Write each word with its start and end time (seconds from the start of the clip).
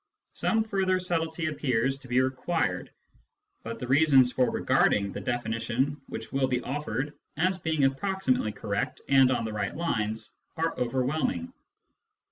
Some 0.33 0.63
further 0.63 0.99
subtlety 0.99 1.45
appears 1.45 1.99
to 1.99 2.07
be 2.07 2.21
required; 2.21 2.89
but 3.61 3.77
the 3.77 3.85
reasons 3.85 4.31
for 4.31 4.49
regarding 4.49 5.11
the 5.11 5.21
definition 5.21 6.01
which 6.09 6.33
will 6.33 6.47
be 6.47 6.59
offered 6.63 7.13
as 7.37 7.59
being 7.59 7.83
approximately 7.83 8.51
correct 8.51 9.01
and 9.09 9.29
on 9.31 9.45
the 9.45 9.53
right 9.53 9.75
lines 9.75 10.33
are 10.57 10.73
overwhelming. 10.75 11.53